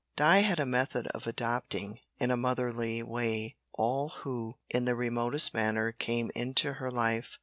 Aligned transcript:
Di 0.15 0.39
had 0.39 0.59
a 0.59 0.65
method 0.65 1.05
of 1.09 1.27
adopting, 1.27 1.99
in 2.17 2.31
a 2.31 2.35
motherly 2.35 3.03
way, 3.03 3.55
all 3.73 4.09
who, 4.09 4.57
in 4.71 4.85
the 4.85 4.95
remotest 4.95 5.53
manner, 5.53 5.91
came 5.91 6.31
into 6.33 6.73
her 6.73 6.89
life. 6.89 7.37